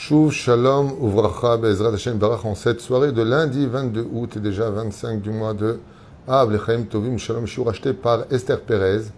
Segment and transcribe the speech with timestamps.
[0.00, 4.70] Shuv Shalom Uvracha Bezrat Hashem Barach en cette soirée de lundi 22 août et déjà
[4.70, 5.80] 25 du mois de
[6.28, 9.10] Av Lechaim Tovim Shalom Shiur acheté par Esther Perez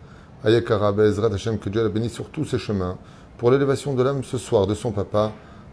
[0.45, 2.97] Ayekara Bezrat Hashem que Dieu la bénisse sur tous ses chemins
[3.37, 5.33] pour l'élévation de l'âme ce soir de son papa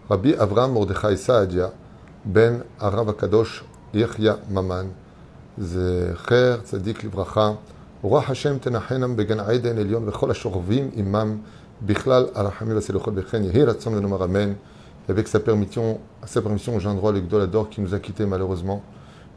[0.10, 1.71] Rabbi Avram Mordechai Saadia
[2.26, 3.64] Ben Arav Akadosh
[3.94, 4.88] Yechya Maman
[5.60, 7.57] Zecher Tzadik Livracha
[8.05, 11.38] רוח השם תנחנם בגן עדן עליון וכל השוכבים עמם
[11.82, 14.54] בכלל הרחמים והסליחות וכן יהי רצון ונאמר אמן.
[15.11, 18.85] avec sa permission, sa permission, j'ai un droit le Gdolador qui nous a quittés malheureusement.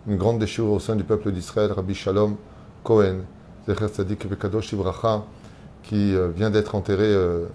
[0.07, 2.35] Une grande déchirure au sein du peuple d'Israël, Rabbi Shalom
[2.83, 3.21] Cohen,
[3.67, 5.23] Zecher Ibracha,
[5.81, 7.47] qui euh, vient d'être enterré euh,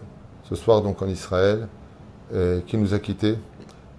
[0.48, 1.68] ce soir donc en Israël,
[2.34, 3.38] et qui nous a quittés.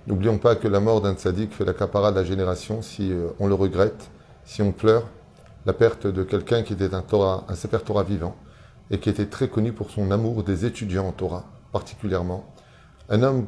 [0.06, 3.30] N'oublions pas que la mort d'un tzaddik fait la capara de la génération si euh,
[3.40, 4.10] on le regrette,
[4.44, 5.06] si on pleure.
[5.66, 8.36] La perte de quelqu'un qui était un Torah, un Sefer Torah vivant,
[8.92, 12.44] et qui était très connu pour son amour des étudiants en Torah, particulièrement.
[13.08, 13.48] Un homme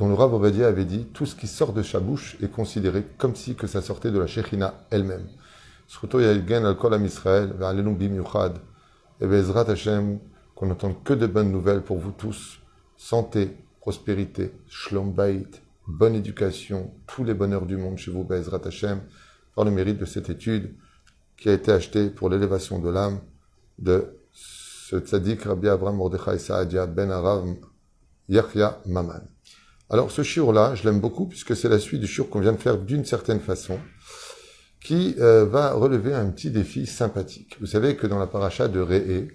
[0.00, 3.36] dont le Rav avait dit tout ce qui sort de sa bouche est considéré comme
[3.36, 5.26] si que ça sortait de la Shechina elle-même.
[9.20, 10.18] Bezrat Hashem,
[10.54, 12.60] qu'on n'entende que de bonnes nouvelles pour vous tous.
[12.96, 15.14] Santé, prospérité, shlom
[15.86, 19.02] bonne éducation, tous les bonheurs du monde chez vous, Bezrat Hashem,
[19.54, 20.74] par le mérite de cette étude
[21.36, 23.20] qui a été achetée pour l'élévation de l'âme
[23.78, 27.44] de ce tzaddik Rabbi Abraham Mordechai Saadia ben Arav
[28.30, 29.20] Yachya Maman.
[29.90, 32.58] Alors ce shiur-là, je l'aime beaucoup puisque c'est la suite du shiur qu'on vient de
[32.58, 33.78] faire d'une certaine façon,
[34.80, 37.56] qui euh, va relever un petit défi sympathique.
[37.60, 39.28] Vous savez que dans la paracha de Réé,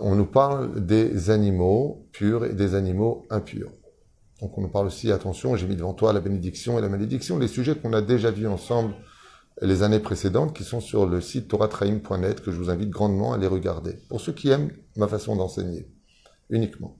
[0.00, 3.72] on nous parle des animaux purs et des animaux impurs.
[4.40, 7.36] Donc on nous parle aussi, attention, j'ai mis devant toi la bénédiction et la malédiction,
[7.36, 8.94] les sujets qu'on a déjà vus ensemble
[9.62, 13.38] les années précédentes qui sont sur le site toratraim.net que je vous invite grandement à
[13.38, 13.98] les regarder.
[14.08, 15.88] Pour ceux qui aiment ma façon d'enseigner,
[16.50, 16.96] uniquement.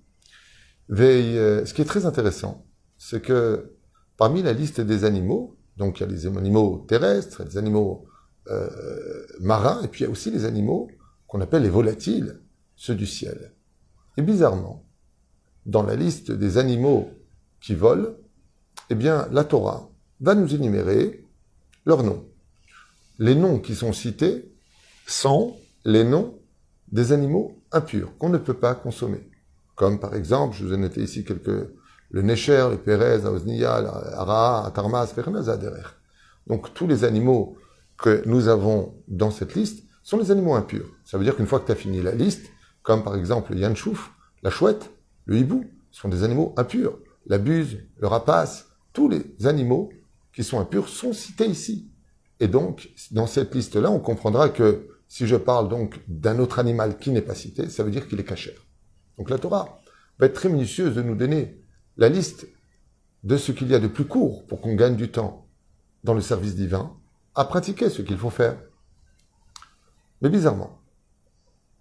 [0.88, 1.34] Veille,
[1.66, 2.64] ce qui est très intéressant,
[2.96, 3.72] c'est que
[4.16, 8.06] parmi la liste des animaux, donc il y a les animaux terrestres, les animaux
[8.48, 10.88] euh, marins, et puis il y a aussi les animaux
[11.26, 12.40] qu'on appelle les volatiles,
[12.76, 13.52] ceux du ciel.
[14.16, 14.86] Et bizarrement,
[15.66, 17.10] dans la liste des animaux
[17.60, 18.14] qui volent,
[18.90, 21.24] eh bien, la Torah va nous énumérer
[21.84, 22.26] leurs noms
[23.18, 24.52] les noms qui sont cités
[25.06, 26.38] sont les noms
[26.92, 29.28] des animaux impurs qu'on ne peut pas consommer.
[29.76, 31.68] Comme par exemple, je vous ai noté ici quelques,
[32.10, 35.14] le Necher, le Pérez, la Ozniya, la Ara, la Tarmas,
[36.46, 37.56] Donc tous les animaux
[37.98, 40.86] que nous avons dans cette liste sont les animaux impurs.
[41.04, 42.46] Ça veut dire qu'une fois que tu as fini la liste,
[42.82, 44.90] comme par exemple le Yanchouf, la chouette,
[45.26, 46.98] le hibou, sont des animaux impurs.
[47.26, 49.90] La buse, le rapace, tous les animaux
[50.32, 51.90] qui sont impurs sont cités ici.
[52.40, 56.98] Et donc, dans cette liste-là, on comprendra que si je parle donc d'un autre animal
[56.98, 58.54] qui n'est pas cité, ça veut dire qu'il est caché.
[59.18, 59.80] Donc la Torah
[60.18, 61.62] va être très minutieuse de nous donner
[61.96, 62.46] la liste
[63.24, 65.46] de ce qu'il y a de plus court pour qu'on gagne du temps
[66.04, 66.96] dans le service divin
[67.34, 68.56] à pratiquer ce qu'il faut faire.
[70.22, 70.78] Mais bizarrement,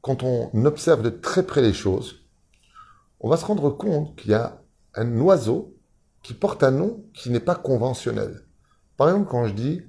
[0.02, 2.26] quand on observe de très près les choses,
[3.20, 4.62] on va se rendre compte qu'il y a
[4.94, 5.76] un oiseau
[6.24, 8.46] qui porte un nom qui n'est pas conventionnel.
[8.98, 9.82] Par exemple, quand je dis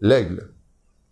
[0.00, 0.52] L'aigle,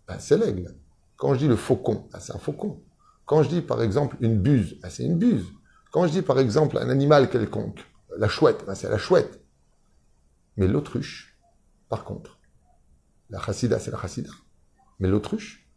[0.07, 0.75] ben, c'est l'aigle.
[1.15, 2.81] Quand je dis le faucon, ben, c'est un faucon.
[3.25, 5.45] Quand je dis par exemple une buse, ben, c'est une buse.
[5.93, 7.85] Quand je dis par exemple un animal quelconque,
[8.17, 9.45] la chouette, c'est la chouette.
[10.57, 11.39] Mais l'autruche,
[11.87, 12.39] par contre,
[13.29, 14.31] la chassida, c'est la chassida.
[14.97, 15.69] Mais l'autruche,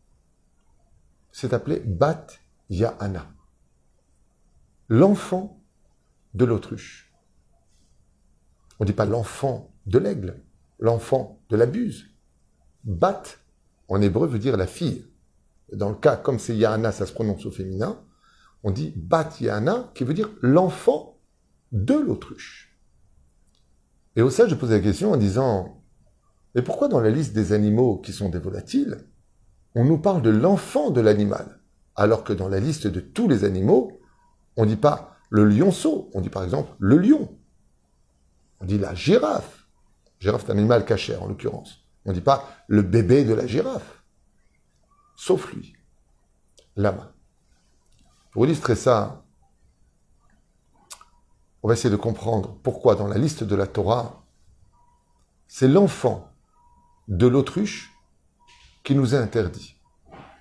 [1.33, 2.29] c'est appelé Bat
[2.71, 3.31] Ya'ana.
[4.89, 5.63] L'enfant
[6.33, 7.15] de l'autruche.
[8.81, 10.43] On ne dit pas l'enfant de l'aigle,
[10.79, 12.07] l'enfant de la buse.
[12.85, 13.23] Bat,
[13.89, 15.07] en hébreu, veut dire la fille.
[15.75, 18.03] Dans le cas, comme c'est Yana, ça se prononce au féminin,
[18.63, 21.19] on dit Bat Yana, qui veut dire l'enfant
[21.73, 22.77] de l'autruche.
[24.17, 25.83] Et au sein, je pose la question en disant,
[26.55, 29.07] mais pourquoi dans la liste des animaux qui sont des volatiles,
[29.75, 31.61] on nous parle de l'enfant de l'animal,
[31.95, 34.01] alors que dans la liste de tous les animaux,
[34.57, 37.37] on ne dit pas le lionceau, on dit par exemple le lion,
[38.61, 39.67] on dit la girafe.
[40.19, 41.85] Girafe, c'est un animal cachère en l'occurrence.
[42.07, 44.03] On ne dit pas le bébé de la girafe.
[45.15, 45.75] Sauf lui,
[46.75, 47.16] lama.
[48.37, 49.25] Pour illustrer ça,
[51.63, 54.27] on va essayer de comprendre pourquoi dans la liste de la Torah,
[55.49, 56.29] c'est l'enfant
[57.09, 57.95] de l'autruche
[58.85, 59.77] qui nous est interdit.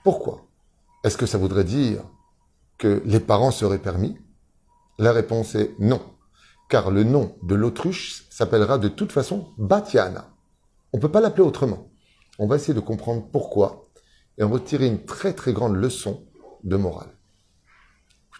[0.03, 0.45] Pourquoi?
[1.05, 2.03] Est-ce que ça voudrait dire
[2.77, 4.17] que les parents seraient permis?
[4.97, 6.01] La réponse est non,
[6.67, 10.33] car le nom de l'autruche s'appellera de toute façon Batiana.
[10.91, 11.87] On ne peut pas l'appeler autrement.
[12.39, 13.85] On va essayer de comprendre pourquoi
[14.37, 16.25] et on va tirer une très très grande leçon
[16.65, 17.14] de morale.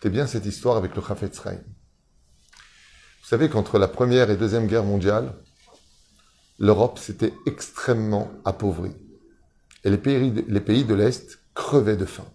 [0.06, 4.68] Écoutez bien cette histoire avec le Chafetz Vous Vous savez qu'entre la Première et Deuxième
[4.68, 5.34] Guerre mondiale,
[6.60, 8.96] l'Europe s'était extrêmement appauvrie.
[9.84, 12.28] Et les pays de l'Est crevaient de faim.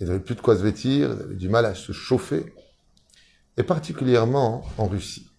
[0.00, 2.52] Ils n'avaient plus de quoi se vêtir, ils avaient du mal à se chauffer.
[3.56, 5.30] Et particulièrement en Russie,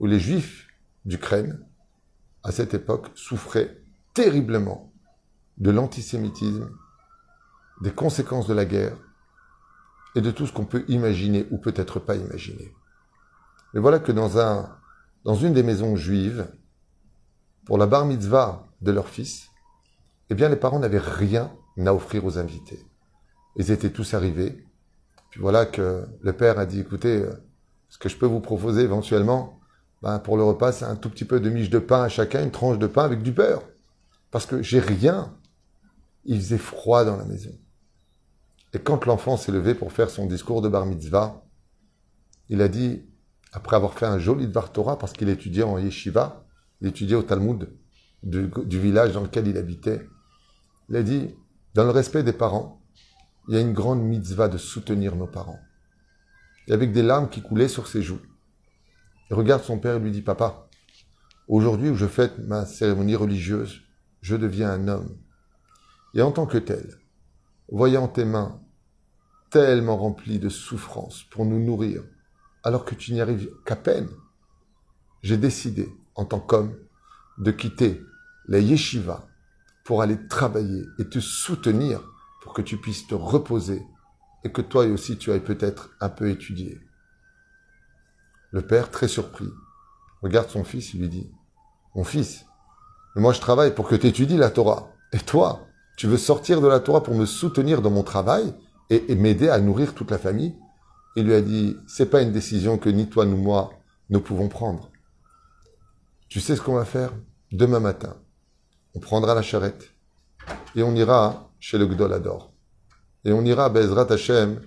[0.00, 0.66] où les Juifs
[1.06, 1.64] d'Ukraine,
[2.42, 3.82] à cette époque, souffraient
[4.12, 4.92] terriblement
[5.56, 6.68] de l'antisémitisme,
[7.80, 8.98] des conséquences de la guerre
[10.16, 12.74] et de tout ce qu'on peut imaginer ou peut-être pas imaginer.
[13.74, 14.76] Mais voilà que dans, un,
[15.24, 16.48] dans une des maisons juives,
[17.64, 19.48] pour la bar mitzvah de leur fils,
[20.28, 21.52] eh bien les parents n'avaient rien
[21.86, 22.84] à offrir aux invités.
[23.56, 24.64] Ils étaient tous arrivés.
[25.30, 27.32] Puis voilà que le père a dit, écoutez, euh,
[27.88, 29.60] ce que je peux vous proposer éventuellement,
[30.02, 32.42] ben pour le repas, c'est un tout petit peu de miche de pain à chacun,
[32.42, 33.62] une tranche de pain avec du beurre.
[34.30, 35.36] Parce que j'ai rien.
[36.24, 37.50] Il faisait froid dans la maison.
[38.72, 41.44] Et quand l'enfant s'est levé pour faire son discours de bar mitzvah,
[42.48, 43.02] il a dit,
[43.52, 46.44] après avoir fait un joli Dvar Torah, parce qu'il étudiait en yeshiva,
[46.80, 47.68] il étudiait au Talmud
[48.22, 50.06] du, du, village dans lequel il habitait,
[50.88, 51.34] il a dit,
[51.74, 52.82] dans le respect des parents,
[53.48, 55.58] il y a une grande mitzvah de soutenir nos parents.
[56.68, 58.20] Et avec des larmes qui coulaient sur ses joues.
[59.30, 60.68] Il regarde son père et lui dit, papa,
[61.48, 63.80] aujourd'hui où je fête ma cérémonie religieuse,
[64.20, 65.16] je deviens un homme.
[66.14, 66.99] Et en tant que tel,
[67.70, 68.60] voyant tes mains
[69.50, 72.02] tellement remplies de souffrance pour nous nourrir,
[72.62, 74.08] alors que tu n'y arrives qu'à peine,
[75.22, 76.76] j'ai décidé, en tant qu'homme,
[77.38, 78.02] de quitter
[78.46, 79.28] la yeshiva
[79.84, 82.00] pour aller travailler et te soutenir
[82.42, 83.82] pour que tu puisses te reposer
[84.44, 86.80] et que toi aussi tu ailles peut-être un peu étudier.
[88.50, 89.48] Le père, très surpris,
[90.22, 91.30] regarde son fils et lui dit,
[91.94, 92.46] Mon fils,
[93.16, 94.92] moi je travaille pour que tu étudies la Torah.
[95.12, 95.66] Et toi,
[96.00, 98.54] tu veux sortir de la Torah pour me soutenir dans mon travail
[98.88, 100.56] et, m'aider à nourrir toute la famille?
[101.14, 103.74] Il lui a dit, c'est pas une décision que ni toi ni moi
[104.08, 104.88] nous pouvons prendre.
[106.30, 107.12] Tu sais ce qu'on va faire?
[107.52, 108.16] Demain matin,
[108.94, 109.90] on prendra la charrette
[110.74, 112.50] et on ira chez le Gdolador.
[113.26, 114.58] Et on ira à Bezrat Hashem,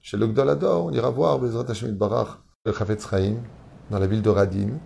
[0.00, 3.36] chez le Gdolador, on ira voir Bezrat Hashem Barach, le Chafetz Chaim,
[3.90, 4.78] dans la ville de Radin.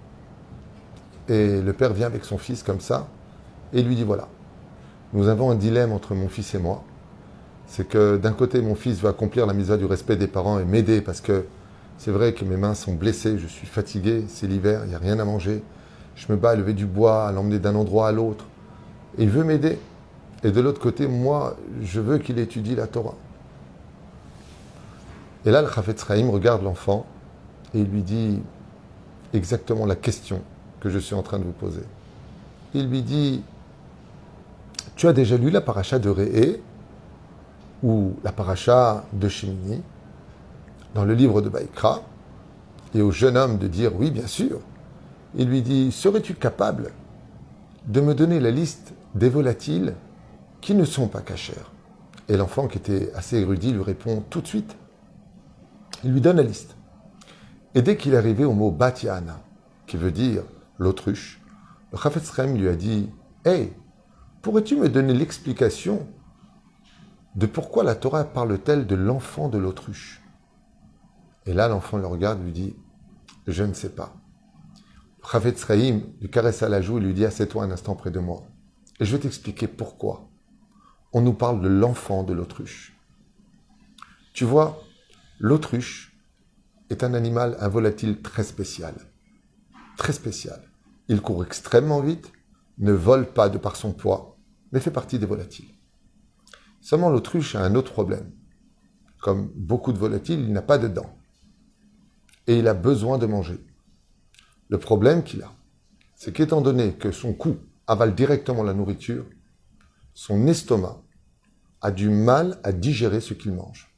[1.28, 3.06] Et le père vient avec son fils comme ça,
[3.72, 4.28] et lui dit voilà,
[5.14, 6.82] nous avons un dilemme entre mon fils et moi.
[7.66, 10.64] C'est que d'un côté, mon fils veut accomplir la mise du respect des parents et
[10.64, 11.46] m'aider parce que
[11.98, 14.98] c'est vrai que mes mains sont blessées, je suis fatigué, c'est l'hiver, il n'y a
[14.98, 15.62] rien à manger.
[16.16, 18.44] Je me bats à lever du bois, à l'emmener d'un endroit à l'autre.
[19.16, 19.78] Et il veut m'aider.
[20.42, 23.14] Et de l'autre côté, moi, je veux qu'il étudie la Torah.
[25.46, 27.06] Et là, le Chafetz Chaim regarde l'enfant
[27.72, 28.40] et il lui dit
[29.32, 30.42] exactement la question
[30.80, 31.82] que je suis en train de vous poser.
[32.74, 33.42] Il lui dit
[34.96, 36.62] tu as déjà lu la paracha de Réé
[37.82, 39.82] ou la paracha de Shemini
[40.94, 42.02] dans le livre de Baïkra?
[42.94, 44.60] Et au jeune homme de dire oui, bien sûr.
[45.34, 46.92] Il lui dit Serais-tu capable
[47.86, 49.94] de me donner la liste des volatiles
[50.60, 51.54] qui ne sont pas cachers
[52.28, 54.76] Et l'enfant, qui était assez érudit, lui répond tout de suite.
[56.04, 56.76] Il lui donne la liste.
[57.74, 59.40] Et dès qu'il arrivé au mot Batiana,
[59.86, 60.42] qui veut dire
[60.78, 61.40] l'autruche,
[61.92, 63.10] le Chafetz lui a dit
[63.44, 63.72] Hey,
[64.44, 66.06] Pourrais-tu me donner l'explication
[67.34, 70.20] de pourquoi la Torah parle-t-elle de l'enfant de l'autruche?
[71.46, 72.76] Et là, l'enfant le regarde lui dit
[73.46, 74.14] Je ne sais pas.
[75.26, 78.18] Chavetz Rahim lui caresse à la joue et lui dit Assieds-toi un instant près de
[78.18, 78.42] moi.
[79.00, 80.28] Et je vais t'expliquer pourquoi.
[81.14, 82.94] On nous parle de l'enfant de l'autruche.
[84.34, 84.78] Tu vois,
[85.38, 86.14] l'autruche
[86.90, 88.94] est un animal, un volatile très spécial.
[89.96, 90.60] Très spécial.
[91.08, 92.30] Il court extrêmement vite,
[92.76, 94.33] ne vole pas de par son poids,
[94.74, 95.68] mais fait partie des volatiles.
[96.80, 98.32] Seulement l'autruche a un autre problème.
[99.22, 101.16] Comme beaucoup de volatiles, il n'a pas de dents.
[102.48, 103.64] Et il a besoin de manger.
[104.68, 105.52] Le problème qu'il a,
[106.16, 109.24] c'est qu'étant donné que son cou avale directement la nourriture,
[110.12, 111.00] son estomac
[111.80, 113.94] a du mal à digérer ce qu'il mange.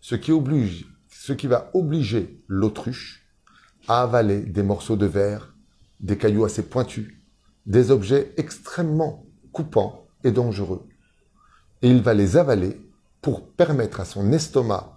[0.00, 3.26] Ce qui, oblige, ce qui va obliger l'autruche
[3.88, 5.56] à avaler des morceaux de verre,
[5.98, 7.12] des cailloux assez pointus,
[7.66, 9.27] des objets extrêmement
[9.58, 10.86] coupant et dangereux.
[11.82, 12.80] Et il va les avaler
[13.20, 14.96] pour permettre à son estomac,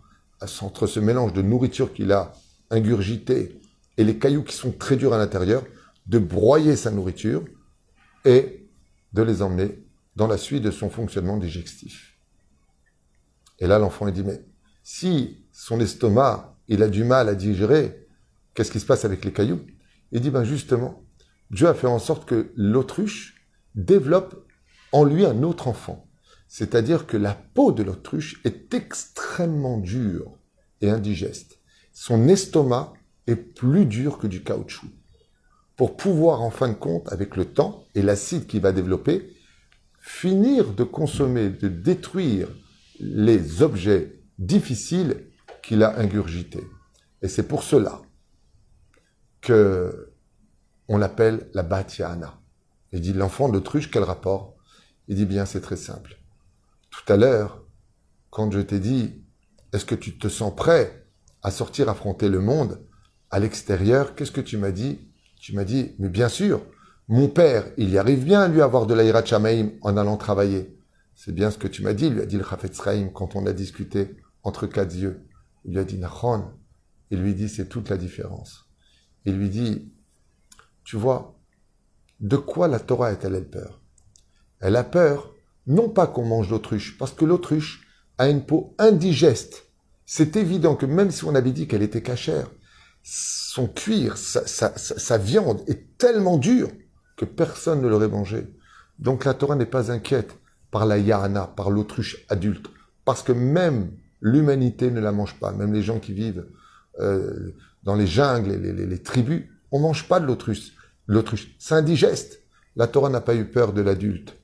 [0.62, 2.34] entre ce mélange de nourriture qu'il a
[2.70, 3.60] ingurgité
[3.98, 5.63] et les cailloux qui sont très durs à l'intérieur,
[6.06, 7.44] de broyer sa nourriture
[8.24, 8.70] et
[9.13, 9.84] de les emmener
[10.15, 12.15] dans la suite de son fonctionnement digestif.
[13.58, 14.44] Et là, l'enfant dit, mais
[14.84, 18.08] si son estomac, il a du mal à digérer,
[18.53, 19.62] qu'est-ce qui se passe avec les cailloux?
[20.12, 21.03] Il dit, ben justement,
[21.50, 24.46] Dieu a fait en sorte que l'autruche développe
[24.91, 26.07] en lui un autre enfant.
[26.48, 30.38] C'est-à-dire que la peau de l'autruche est extrêmement dure
[30.81, 31.60] et indigeste.
[31.93, 32.93] Son estomac
[33.27, 34.88] est plus dur que du caoutchouc.
[35.77, 39.33] Pour pouvoir, en fin de compte, avec le temps et l'acide qui va développer,
[40.00, 42.48] finir de consommer, de détruire
[43.00, 45.25] les objets difficiles
[45.63, 46.67] qu'il a ingurgités.
[47.21, 48.01] Et c'est pour cela
[49.41, 50.13] que
[50.88, 52.41] on l'appelle la Batiana.
[52.91, 54.50] Il dit l'enfant d'autruche, quel rapport?
[55.12, 56.18] Il dit bien, c'est très simple.
[56.89, 57.65] Tout à l'heure,
[58.30, 59.25] quand je t'ai dit,
[59.74, 61.06] est-ce que tu te sens prêt
[61.44, 62.80] à sortir affronter le monde
[63.30, 65.01] à l'extérieur Qu'est-ce que tu m'as dit?
[65.38, 66.65] Tu m'as dit, mais bien sûr,
[67.10, 69.24] mon père, il y arrive bien à lui avoir de l'aïrat
[69.82, 70.77] en allant travailler.
[71.13, 72.80] C'est bien ce que tu m'as dit, lui a dit le Chafetz
[73.13, 75.27] quand on a discuté entre quatre yeux.
[75.65, 76.53] Il lui a dit Nachon.
[77.10, 78.70] Il lui dit c'est toute la différence.
[79.25, 79.91] Il lui dit
[80.86, 81.38] Tu vois,
[82.22, 83.80] de quoi la Torah a-t-elle peur?
[84.62, 85.34] Elle a peur,
[85.68, 87.88] non pas qu'on mange l'autruche, parce que l'autruche
[88.18, 89.65] a une peau indigeste.
[90.06, 92.48] C'est évident que même si on avait dit qu'elle était cachère,
[93.03, 96.70] son cuir, sa, viande est tellement dure
[97.18, 98.48] que personne ne l'aurait mangé.
[99.00, 100.38] Donc la Torah n'est pas inquiète
[100.70, 102.68] par la yahana, par l'autruche adulte,
[103.03, 103.91] parce que même
[104.22, 106.46] l'humanité ne la mange pas, même les gens qui vivent
[107.00, 110.74] euh, dans les jungles, les, les, les tribus, on mange pas de l'autruche.
[111.08, 112.41] L'autruche, c'est indigeste.
[112.75, 114.38] La Torah n'a pas eu peur de l'adulte.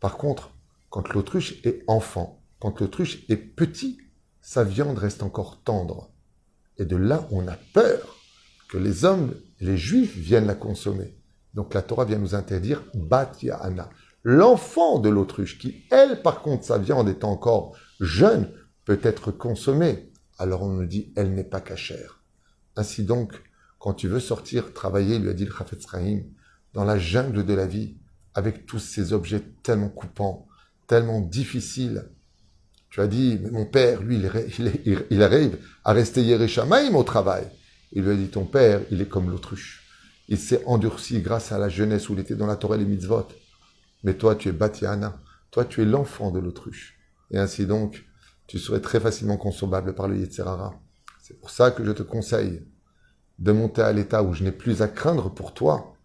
[0.00, 0.52] Par contre,
[0.90, 3.98] quand l'autruche est enfant, quand l'autruche est petit,
[4.40, 6.10] sa viande reste encore tendre.
[6.78, 8.16] Et de là, on a peur
[8.68, 11.16] que les hommes, les juifs, viennent la consommer.
[11.54, 13.32] Donc la Torah vient nous interdire Bat.
[14.22, 18.52] L'enfant de l'autruche, qui, elle, par contre, sa viande est encore jeune,
[18.84, 20.12] peut être consommée.
[20.38, 22.22] Alors on nous dit, elle n'est pas cachère.
[22.76, 23.32] Ainsi donc,
[23.78, 25.86] quand tu veux sortir travailler, lui a dit le Chafetz
[26.74, 27.96] dans la jungle de la vie,
[28.36, 30.46] avec tous ces objets tellement coupants,
[30.86, 32.04] tellement difficiles,
[32.90, 34.22] tu as dit, mais mon père, lui,
[35.10, 37.48] il, arrive à rester Yereshamaim au travail.
[37.92, 39.82] Il lui a dit, ton père, il est comme l'autruche.
[40.28, 42.84] Il s'est endurci grâce à la jeunesse où il était dans la Torah et les
[42.84, 43.26] mitzvot.
[44.04, 45.18] Mais toi, tu es Batiana.
[45.50, 46.98] Toi, tu es l'enfant de l'autruche.
[47.30, 48.04] Et ainsi donc,
[48.46, 50.78] tu serais très facilement consommable par le Yetzerara.
[51.22, 52.66] C'est pour ça que je te conseille
[53.38, 55.95] de monter à l'état où je n'ai plus à craindre pour toi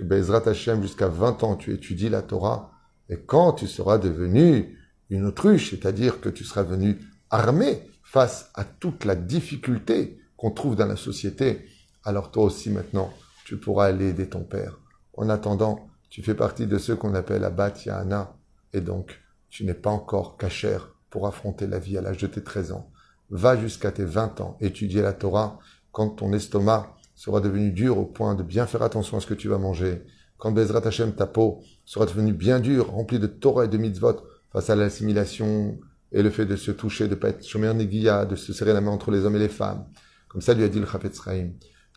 [0.00, 2.72] que Bezrat jusqu'à 20 ans, tu étudies la Torah.
[3.08, 4.78] Et quand tu seras devenu
[5.10, 6.98] une autruche, c'est-à-dire que tu seras venu
[7.30, 11.66] armé face à toute la difficulté qu'on trouve dans la société,
[12.04, 13.12] alors toi aussi maintenant,
[13.44, 14.78] tu pourras aller aider ton père.
[15.14, 18.34] En attendant, tu fais partie de ceux qu'on appelle Abat Yahana,
[18.72, 22.42] et donc tu n'es pas encore cachère pour affronter la vie à l'âge de tes
[22.42, 22.90] 13 ans.
[23.30, 25.58] Va jusqu'à tes 20 ans, étudier la Torah,
[25.92, 29.34] quand ton estomac sera devenu dur au point de bien faire attention à ce que
[29.34, 30.06] tu vas manger,
[30.38, 34.22] quand Bezrat Hashem, ta peau, sera devenue bien dure, remplie de Torah et de mitzvot,
[34.50, 35.78] face à l'assimilation
[36.12, 38.72] et le fait de se toucher, de ne pas être shomer neguia, de se serrer
[38.72, 39.84] la main entre les hommes et les femmes.
[40.28, 41.20] Comme ça lui a dit le Chafetz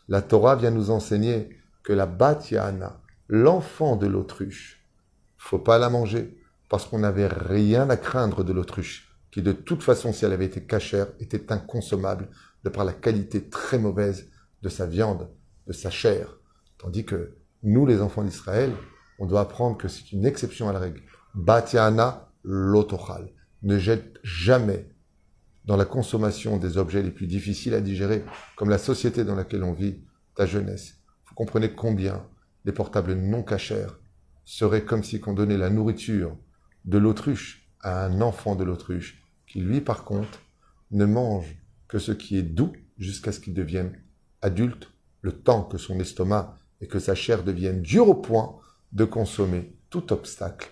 [0.10, 2.42] La Torah vient nous enseigner que la Bat
[3.30, 4.86] l'enfant de l'autruche,
[5.38, 6.38] faut pas la manger,
[6.68, 10.48] parce qu'on n'avait rien à craindre de l'autruche, qui de toute façon, si elle avait
[10.48, 12.28] été cachère, était inconsommable,
[12.66, 14.33] de par la qualité très mauvaise
[14.64, 15.30] de sa viande,
[15.68, 16.40] de sa chair.
[16.78, 18.72] Tandis que nous, les enfants d'Israël,
[19.20, 21.02] on doit apprendre que c'est une exception à la règle.
[21.36, 23.30] Batiana l'autochal.
[23.62, 24.90] Ne jette jamais
[25.66, 28.24] dans la consommation des objets les plus difficiles à digérer,
[28.58, 30.02] comme la société dans laquelle on vit,
[30.36, 30.96] ta jeunesse.
[31.28, 32.26] Vous comprenez combien
[32.66, 33.88] les portables non cachers
[34.46, 36.38] seraient comme si on donnait la nourriture
[36.86, 40.42] de l'autruche à un enfant de l'autruche, qui lui, par contre,
[40.92, 41.56] ne mange
[41.88, 43.94] que ce qui est doux jusqu'à ce qu'il devienne
[44.44, 48.60] adulte, le temps que son estomac et que sa chair deviennent durs au point
[48.92, 50.70] de consommer tout obstacle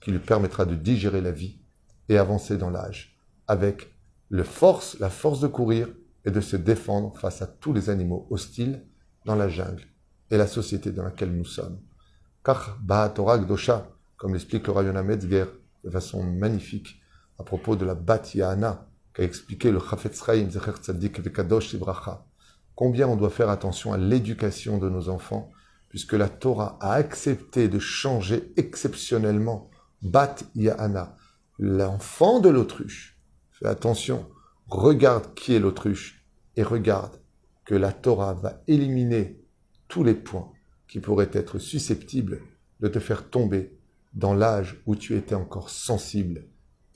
[0.00, 1.60] qui lui permettra de digérer la vie
[2.08, 3.92] et avancer dans l'âge avec
[4.28, 5.88] le force, la force de courir
[6.24, 8.86] et de se défendre face à tous les animaux hostiles
[9.26, 9.84] dans la jungle
[10.30, 11.80] et la société dans laquelle nous sommes.
[12.44, 15.46] Car Bahatorah Gdosha, comme l'explique le Rayona Metzger
[15.84, 17.00] de façon magnifique
[17.38, 22.24] à propos de la Bat Yahana qu'a expliqué le Chafetz Chaim Vekadosh Ibracha,
[22.80, 25.50] combien on doit faire attention à l'éducation de nos enfants,
[25.90, 29.68] puisque la Torah a accepté de changer exceptionnellement
[30.00, 31.14] Bat Yahana,
[31.58, 33.18] l'enfant de l'autruche.
[33.50, 34.26] Fais attention,
[34.66, 36.24] regarde qui est l'autruche
[36.56, 37.20] et regarde
[37.66, 39.44] que la Torah va éliminer
[39.86, 40.50] tous les points
[40.88, 42.40] qui pourraient être susceptibles
[42.80, 43.78] de te faire tomber
[44.14, 46.46] dans l'âge où tu étais encore sensible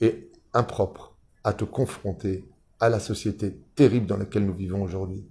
[0.01, 2.43] et impropre à te confronter
[2.79, 5.27] à la société terrible dans laquelle nous vivons aujourd'hui.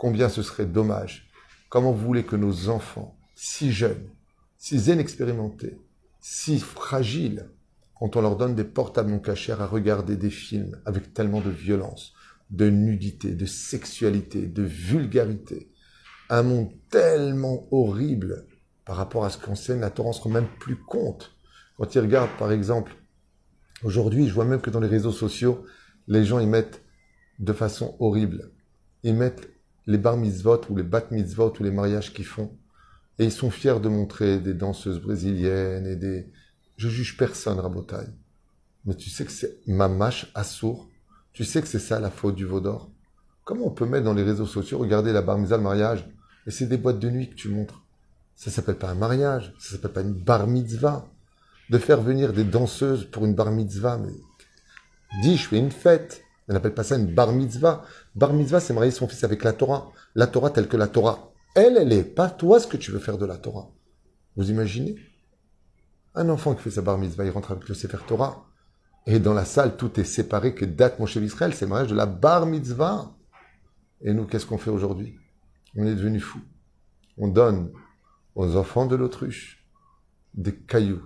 [0.00, 1.28] Combien ce serait dommage.
[1.68, 4.08] Comment vous voulez que nos enfants, si jeunes,
[4.56, 5.78] si inexpérimentés,
[6.22, 7.50] si fragiles,
[7.94, 11.50] quand on leur donne des portables non cachés à regarder des films avec tellement de
[11.50, 12.14] violence,
[12.48, 15.70] de nudité, de sexualité, de vulgarité,
[16.30, 18.46] un monde tellement horrible
[18.86, 21.32] par rapport à ce qu'enseigne la Torah, on se rend même plus compte.
[21.76, 22.96] Quand il regarde, par exemple,
[23.84, 25.66] aujourd'hui, je vois même que dans les réseaux sociaux,
[26.08, 26.82] les gens y mettent
[27.38, 28.50] de façon horrible.
[29.02, 29.59] Ils mettent
[29.90, 32.52] les bar mitzvot ou les bat mitzvot ou les mariages qu'ils font.
[33.18, 36.30] Et ils sont fiers de montrer des danseuses brésiliennes et des...
[36.76, 38.08] Je juge personne, Rabotaille.
[38.84, 40.88] Mais tu sais que c'est mamache assour.
[41.32, 42.90] Tu sais que c'est ça la faute du Vaudor.
[43.44, 46.08] Comment on peut mettre dans les réseaux sociaux, regarder la bar mitzvah, le mariage,
[46.46, 47.82] et c'est des boîtes de nuit que tu montres?
[48.36, 51.04] Ça s'appelle pas un mariage, ça s'appelle pas une bar mitzvah.
[51.68, 54.12] De faire venir des danseuses pour une bar mitzvah, mais
[55.22, 56.22] dis, je fais une fête.
[56.48, 57.84] On n'appelle pas ça une bar mitzvah.
[58.14, 59.92] Bar mitzvah, c'est marier son fils avec la Torah.
[60.14, 61.32] La Torah telle que la Torah.
[61.54, 62.04] Elle, elle est.
[62.04, 63.70] Pas toi ce que tu veux faire de la Torah.
[64.36, 64.96] Vous imaginez?
[66.14, 68.46] Un enfant qui fait sa bar mitzvah, il rentre avec le Sefer Torah.
[69.06, 71.54] Et dans la salle, tout est séparé que date mon chef Israël.
[71.54, 73.16] C'est le mariage de la bar mitzvah.
[74.02, 75.18] Et nous, qu'est-ce qu'on fait aujourd'hui?
[75.76, 76.42] On est devenu fous.
[77.16, 77.70] On donne
[78.34, 79.64] aux enfants de l'autruche
[80.34, 81.02] des cailloux,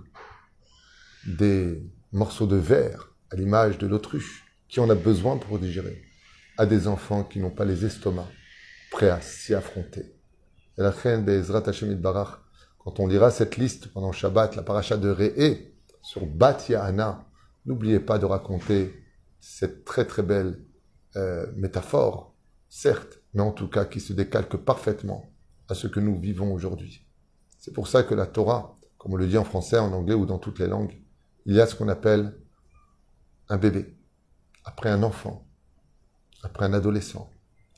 [1.25, 6.04] des morceaux de verre à l'image de l'autruche qui en a besoin pour digérer,
[6.57, 8.25] à des enfants qui n'ont pas les estomacs
[8.91, 10.15] prêts à s'y affronter.
[10.77, 12.39] Et la reine Ezrat Hashem Barach,
[12.79, 15.71] quand on lira cette liste pendant Shabbat, la paracha de Re'e,
[16.01, 17.25] sur Bat Ya'ana,
[17.65, 18.93] n'oubliez pas de raconter
[19.39, 20.59] cette très très belle
[21.15, 22.35] euh, métaphore,
[22.69, 25.31] certes, mais en tout cas qui se décalque parfaitement
[25.67, 27.07] à ce que nous vivons aujourd'hui.
[27.57, 30.25] C'est pour ça que la Torah, comme on le dit en français, en anglais ou
[30.25, 31.01] dans toutes les langues,
[31.45, 32.37] il y a ce qu'on appelle
[33.49, 33.97] un bébé,
[34.63, 35.44] après un enfant,
[36.45, 37.31] après un adolescent,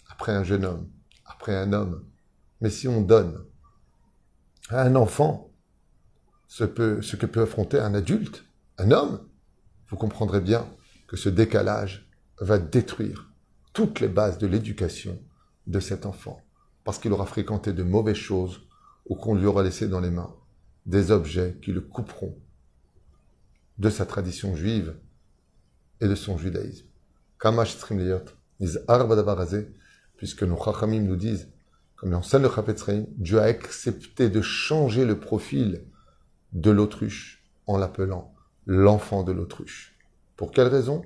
[0.09, 0.89] après un jeune homme,
[1.25, 2.03] après un homme.
[2.59, 3.45] Mais si on donne
[4.69, 5.53] à un enfant
[6.47, 8.43] ce, que peut affronter un adulte,
[8.77, 9.25] un homme,
[9.87, 10.67] vous comprendrez bien
[11.07, 12.09] que ce décalage
[12.41, 13.31] va détruire
[13.71, 15.17] toutes les bases de l'éducation
[15.65, 16.41] de cet enfant,
[16.83, 18.67] parce qu'il aura fréquenté de mauvaises choses
[19.05, 20.35] ou qu'on lui aura laissé dans les mains
[20.85, 22.37] des objets qui le couperont
[23.77, 24.97] de sa tradition juive
[26.01, 26.87] et de son judaïsme.
[27.39, 27.77] Kamash
[30.17, 31.49] puisque nos chachamim nous disent,
[31.95, 32.85] comme l'enseigne le Chafetz
[33.17, 35.83] Dieu a accepté de changer le profil
[36.53, 38.33] de l'autruche en l'appelant
[38.67, 39.95] l'enfant de l'autruche.
[40.35, 41.01] Pour quelle raison?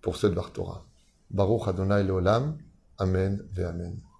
[0.00, 0.86] Pour ce Dvar Torah.
[1.30, 2.56] Baruch Adonai Leolam.
[2.98, 4.11] Amen ve Amen.